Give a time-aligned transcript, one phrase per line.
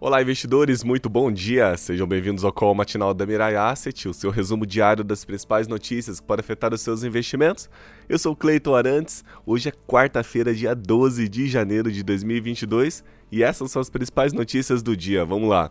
[0.00, 1.76] Olá, investidores, muito bom dia!
[1.76, 6.20] Sejam bem-vindos ao Call Matinal da Mirai Asset, o seu resumo diário das principais notícias
[6.20, 7.68] que podem afetar os seus investimentos.
[8.08, 13.02] Eu sou Cleiton Arantes, hoje é quarta-feira, dia 12 de janeiro de 2022
[13.32, 15.24] e essas são as principais notícias do dia.
[15.24, 15.68] Vamos lá!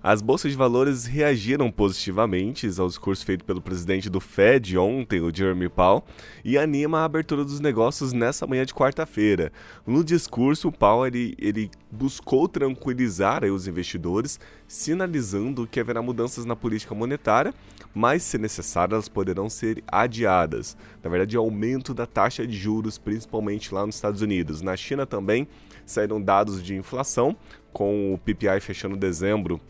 [0.00, 5.34] As bolsas de valores reagiram positivamente ao discurso feito pelo presidente do Fed ontem, o
[5.34, 6.04] Jeremy Powell,
[6.44, 9.50] e anima a abertura dos negócios nessa manhã de quarta-feira.
[9.84, 16.54] No discurso, o Powell ele, ele buscou tranquilizar os investidores, sinalizando que haverá mudanças na
[16.54, 17.52] política monetária,
[17.92, 20.76] mas, se necessário, elas poderão ser adiadas.
[21.02, 24.62] Na verdade, aumento da taxa de juros, principalmente lá nos Estados Unidos.
[24.62, 25.48] Na China também
[25.84, 27.36] saíram dados de inflação,
[27.72, 29.60] com o PPI fechando dezembro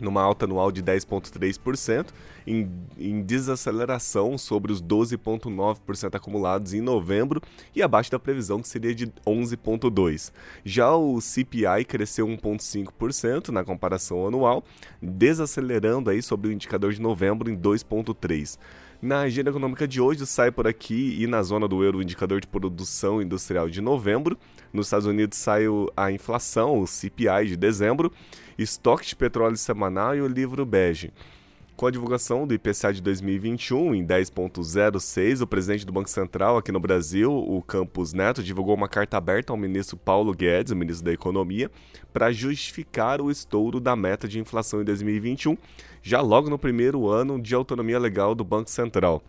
[0.00, 2.06] numa alta anual de 10,3%,
[2.46, 7.40] em, em, desaceleração sobre os 12,9% acumulados em novembro
[7.74, 10.32] e abaixo da previsão que seria de 11,2%.
[10.64, 14.64] Já o CPI cresceu 1,5% na comparação anual,
[15.00, 18.58] desacelerando aí sobre o indicador de novembro em 2,3%.
[19.00, 22.40] Na agenda econômica de hoje sai por aqui e na zona do euro o indicador
[22.40, 24.38] de produção industrial de novembro.
[24.72, 28.10] Nos Estados Unidos sai a inflação, o CPI de dezembro,
[28.56, 31.12] estoque de petróleo semanal e o livro bege.
[31.76, 36.72] Com a divulgação do IPCA de 2021 em 10.06, o presidente do Banco Central aqui
[36.72, 41.04] no Brasil, o Campos Neto, divulgou uma carta aberta ao ministro Paulo Guedes, o ministro
[41.04, 41.70] da Economia,
[42.14, 45.54] para justificar o estouro da meta de inflação em 2021,
[46.02, 49.22] já logo no primeiro ano de autonomia legal do Banco Central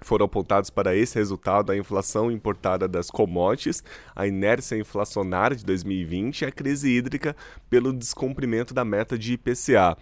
[0.00, 3.82] foram apontados para esse resultado a inflação importada das commodities,
[4.14, 7.36] a inércia inflacionária de 2020 e a crise hídrica
[7.68, 9.96] pelo descumprimento da meta de IPCA.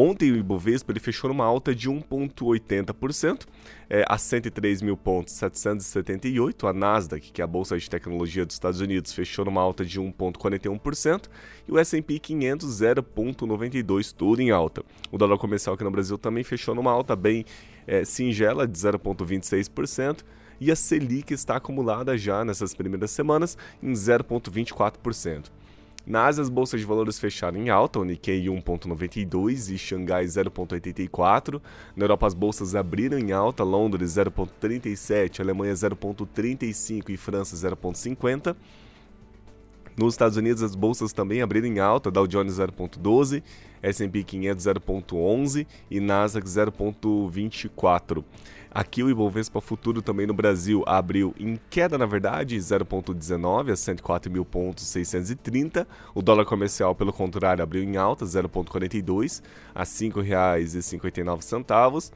[0.00, 3.48] Ontem o Ibovespa ele fechou numa alta de 1,80%
[3.90, 6.68] é, a 103 mil pontos 778.
[6.68, 10.00] A Nasdaq, que é a bolsa de tecnologia dos Estados Unidos, fechou numa alta de
[10.00, 11.24] 1,41%
[11.66, 14.84] e o S&P 500 0,92 tudo em alta.
[15.10, 17.44] O dólar comercial aqui no Brasil também fechou numa alta bem
[17.84, 20.22] é, singela de 0,26%
[20.60, 25.57] e a Selic está acumulada já nessas primeiras semanas em 0,24%.
[26.08, 31.60] Na Ásia, as bolsas de valores fecharam em alta, o Nikkei 1,92 e Xangai 0,84.
[31.94, 38.56] Na Europa, as bolsas abriram em alta, Londres 0,37, Alemanha 0,35 e França 0,50.
[39.98, 43.42] Nos Estados Unidos, as bolsas também abriram em alta, Dow Jones 0,12,
[43.82, 48.24] S&P 500 0,11 e Nasdaq 0,24.
[48.70, 54.30] Aqui o Ibovespa Futuro também no Brasil abriu em queda, na verdade, 0,19 a 104
[54.30, 55.88] mil pontos 630.
[56.14, 59.42] O dólar comercial, pelo contrário, abriu em alta, 0,42
[59.74, 62.12] a R$ 5,59.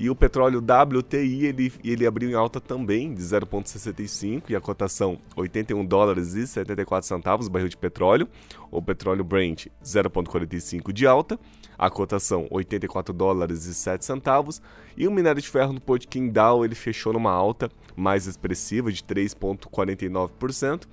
[0.00, 5.18] E o petróleo WTI ele, ele abriu em alta também de 0,65 e a cotação
[5.36, 8.26] 81 dólares e 74 centavos barril de petróleo.
[8.70, 11.38] O petróleo Brent 0,45 de alta,
[11.78, 14.62] a cotação 84 dólares e 7 centavos.
[14.96, 19.02] E o minério de ferro no Porto Qingdao ele fechou numa alta mais expressiva de
[19.02, 20.86] 3,49%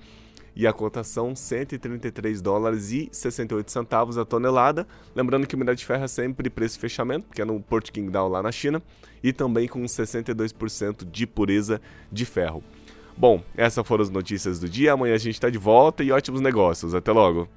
[0.58, 4.88] e a cotação 133 dólares e 68 centavos a tonelada.
[5.14, 8.28] Lembrando que o minério de ferro é sempre preço fechamento, que é no Port Qingdao
[8.28, 8.82] lá na China,
[9.22, 11.80] e também com 62% de pureza
[12.10, 12.64] de ferro.
[13.16, 14.94] Bom, essas foram as notícias do dia.
[14.94, 16.92] Amanhã a gente está de volta e ótimos negócios.
[16.92, 17.48] Até logo!